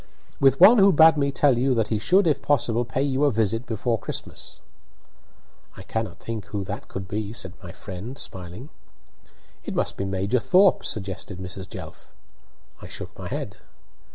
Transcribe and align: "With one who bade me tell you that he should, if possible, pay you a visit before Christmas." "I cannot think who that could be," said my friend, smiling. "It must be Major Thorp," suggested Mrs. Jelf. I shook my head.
"With 0.39 0.59
one 0.59 0.79
who 0.79 0.91
bade 0.91 1.15
me 1.15 1.31
tell 1.31 1.59
you 1.59 1.75
that 1.75 1.89
he 1.89 1.99
should, 1.99 2.25
if 2.25 2.41
possible, 2.41 2.85
pay 2.85 3.03
you 3.03 3.23
a 3.23 3.31
visit 3.31 3.67
before 3.67 3.99
Christmas." 3.99 4.59
"I 5.77 5.83
cannot 5.83 6.17
think 6.17 6.45
who 6.45 6.63
that 6.63 6.87
could 6.87 7.07
be," 7.07 7.33
said 7.33 7.53
my 7.61 7.71
friend, 7.71 8.17
smiling. 8.17 8.69
"It 9.63 9.75
must 9.75 9.97
be 9.97 10.05
Major 10.05 10.39
Thorp," 10.39 10.83
suggested 10.83 11.37
Mrs. 11.37 11.69
Jelf. 11.69 12.07
I 12.81 12.87
shook 12.87 13.15
my 13.15 13.27
head. 13.27 13.57